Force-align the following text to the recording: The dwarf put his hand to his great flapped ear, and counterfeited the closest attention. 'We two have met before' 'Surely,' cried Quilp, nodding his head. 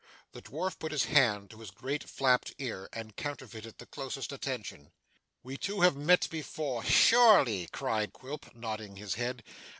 The 0.31 0.41
dwarf 0.41 0.79
put 0.79 0.91
his 0.91 1.03
hand 1.05 1.51
to 1.51 1.59
his 1.59 1.69
great 1.69 2.09
flapped 2.09 2.55
ear, 2.57 2.89
and 2.91 3.15
counterfeited 3.15 3.77
the 3.77 3.85
closest 3.85 4.31
attention. 4.31 4.89
'We 5.43 5.57
two 5.57 5.81
have 5.81 5.95
met 5.95 6.27
before' 6.31 6.83
'Surely,' 6.83 7.67
cried 7.71 8.11
Quilp, 8.11 8.55
nodding 8.55 8.95
his 8.95 9.13
head. 9.13 9.43